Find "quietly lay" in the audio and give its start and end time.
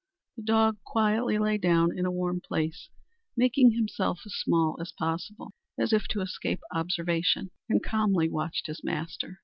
0.83-1.59